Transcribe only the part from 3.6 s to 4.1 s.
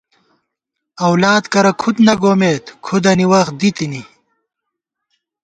تِنی